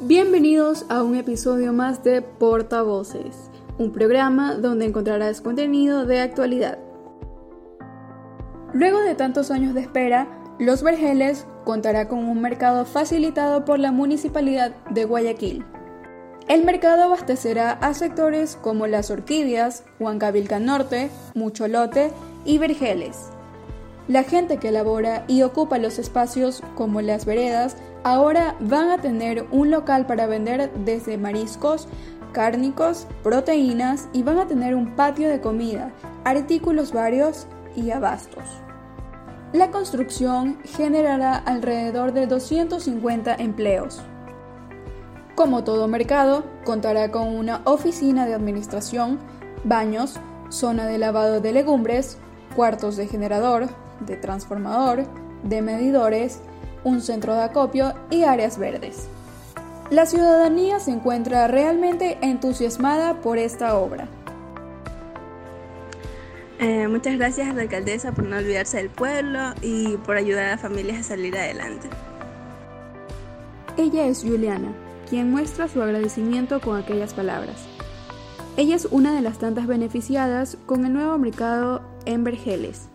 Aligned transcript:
Bienvenidos 0.00 0.86
a 0.88 1.04
un 1.04 1.14
episodio 1.14 1.72
más 1.72 2.02
de 2.02 2.20
Portavoces, 2.20 3.48
un 3.78 3.92
programa 3.92 4.56
donde 4.56 4.86
encontrarás 4.86 5.40
contenido 5.40 6.04
de 6.04 6.20
actualidad. 6.20 6.78
Luego 8.72 9.00
de 9.00 9.14
tantos 9.14 9.52
años 9.52 9.72
de 9.72 9.82
espera, 9.82 10.26
Los 10.58 10.82
Vergeles 10.82 11.46
contará 11.64 12.08
con 12.08 12.18
un 12.18 12.40
mercado 12.40 12.86
facilitado 12.86 13.64
por 13.64 13.78
la 13.78 13.92
Municipalidad 13.92 14.74
de 14.90 15.04
Guayaquil. 15.04 15.64
El 16.48 16.64
mercado 16.64 17.04
abastecerá 17.04 17.70
a 17.70 17.94
sectores 17.94 18.56
como 18.60 18.88
las 18.88 19.12
orquídeas, 19.12 19.84
Huancavilca 20.00 20.58
Norte, 20.58 21.08
Mucholote 21.34 22.10
y 22.44 22.58
Vergeles. 22.58 23.30
La 24.06 24.22
gente 24.22 24.58
que 24.58 24.68
elabora 24.68 25.24
y 25.28 25.42
ocupa 25.42 25.78
los 25.78 25.98
espacios 25.98 26.62
como 26.74 27.00
las 27.00 27.24
veredas 27.24 27.76
ahora 28.02 28.54
van 28.60 28.90
a 28.90 28.98
tener 28.98 29.46
un 29.50 29.70
local 29.70 30.04
para 30.04 30.26
vender 30.26 30.70
desde 30.84 31.16
mariscos, 31.16 31.88
cárnicos, 32.32 33.06
proteínas 33.22 34.08
y 34.12 34.22
van 34.22 34.38
a 34.38 34.46
tener 34.46 34.74
un 34.74 34.94
patio 34.94 35.28
de 35.28 35.40
comida, 35.40 35.90
artículos 36.24 36.92
varios 36.92 37.46
y 37.76 37.92
abastos. 37.92 38.44
La 39.54 39.70
construcción 39.70 40.58
generará 40.64 41.36
alrededor 41.36 42.12
de 42.12 42.26
250 42.26 43.36
empleos. 43.36 44.02
Como 45.34 45.64
todo 45.64 45.88
mercado, 45.88 46.44
contará 46.64 47.10
con 47.10 47.28
una 47.28 47.62
oficina 47.64 48.26
de 48.26 48.34
administración, 48.34 49.18
baños, 49.64 50.16
zona 50.50 50.86
de 50.86 50.98
lavado 50.98 51.40
de 51.40 51.52
legumbres, 51.52 52.18
cuartos 52.54 52.96
de 52.96 53.06
generador, 53.06 53.68
de 54.00 54.16
transformador, 54.16 55.04
de 55.42 55.62
medidores, 55.62 56.40
un 56.84 57.00
centro 57.00 57.34
de 57.34 57.42
acopio 57.42 57.94
y 58.10 58.24
áreas 58.24 58.58
verdes. 58.58 59.08
La 59.90 60.06
ciudadanía 60.06 60.80
se 60.80 60.90
encuentra 60.90 61.46
realmente 61.46 62.18
entusiasmada 62.22 63.20
por 63.20 63.38
esta 63.38 63.76
obra. 63.76 64.08
Eh, 66.58 66.88
muchas 66.88 67.18
gracias 67.18 67.48
a 67.48 67.52
la 67.52 67.62
alcaldesa 67.62 68.12
por 68.12 68.24
no 68.24 68.36
olvidarse 68.36 68.78
del 68.78 68.88
pueblo 68.88 69.52
y 69.60 69.96
por 69.98 70.16
ayudar 70.16 70.44
a 70.44 70.50
las 70.52 70.60
familias 70.60 71.00
a 71.00 71.02
salir 71.02 71.36
adelante. 71.36 71.88
Ella 73.76 74.06
es 74.06 74.22
Juliana, 74.22 74.72
quien 75.10 75.30
muestra 75.30 75.68
su 75.68 75.82
agradecimiento 75.82 76.60
con 76.60 76.78
aquellas 76.80 77.12
palabras. 77.12 77.56
Ella 78.56 78.76
es 78.76 78.86
una 78.90 79.14
de 79.14 79.20
las 79.20 79.38
tantas 79.38 79.66
beneficiadas 79.66 80.56
con 80.64 80.86
el 80.86 80.92
nuevo 80.92 81.18
mercado 81.18 81.82
en 82.06 82.22
Vergeles. 82.22 82.88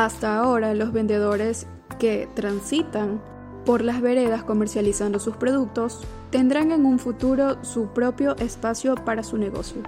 Hasta 0.00 0.38
ahora 0.38 0.72
los 0.72 0.94
vendedores 0.94 1.66
que 1.98 2.26
transitan 2.34 3.20
por 3.66 3.84
las 3.84 4.00
veredas 4.00 4.42
comercializando 4.42 5.18
sus 5.18 5.36
productos 5.36 6.00
tendrán 6.30 6.72
en 6.72 6.86
un 6.86 6.98
futuro 6.98 7.62
su 7.62 7.88
propio 7.88 8.34
espacio 8.38 8.94
para 8.94 9.22
su 9.22 9.36
negocio. 9.36 9.82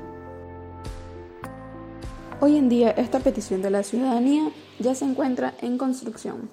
Hoy 2.43 2.59
en 2.59 2.69
día 2.69 2.91
esta 2.91 3.21
petición 3.21 3.63
de 3.63 3.71
la 3.71 3.83
ciudadanía 3.83 4.51
ya 4.79 4.95
se 4.95 5.07
encuentra 5.07 5.55
en 5.63 5.79
construcción. 5.79 6.51